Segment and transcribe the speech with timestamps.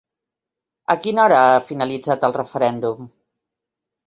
[0.93, 3.13] A quina hora ha finalitzat el referèndum?